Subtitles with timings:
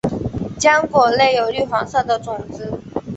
[0.57, 2.73] 浆果内有绿黄色的种子。